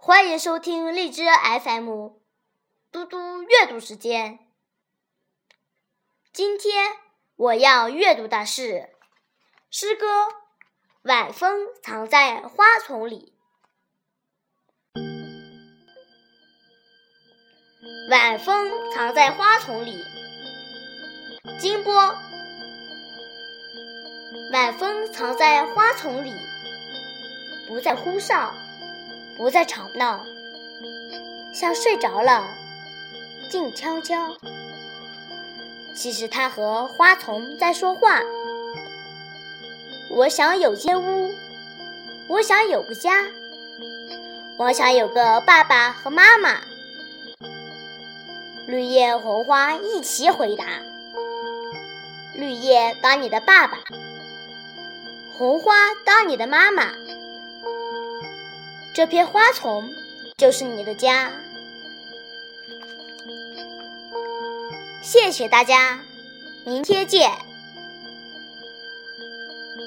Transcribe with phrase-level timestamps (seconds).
[0.00, 2.10] 欢迎收听荔枝 FM，
[2.92, 4.38] 嘟嘟阅读时间。
[6.32, 6.92] 今天
[7.34, 8.90] 我要阅读的是
[9.70, 10.06] 诗歌
[11.02, 13.34] 《晚风藏在花丛里》。
[18.08, 19.92] 晚风藏在花丛里，
[21.58, 21.92] 金波。
[24.52, 26.32] 晚风藏在花丛里，
[27.66, 28.54] 不再呼哨，
[29.38, 30.26] 不再吵闹，
[31.54, 32.48] 像睡着了，
[33.48, 34.36] 静悄悄。
[35.94, 38.20] 其实它和花丛在说话。
[40.10, 41.32] 我想有间屋，
[42.26, 43.26] 我想有个家，
[44.58, 46.60] 我想有个爸爸和妈妈。
[48.66, 50.64] 绿叶红花一起回答
[52.34, 53.78] ：“绿叶当你的爸爸，
[55.32, 56.92] 红花当你的妈妈，
[58.98, 59.94] 这片花丛
[60.36, 61.30] 就是你的家。”
[65.00, 66.00] 谢谢大家，
[66.64, 67.30] 明天见。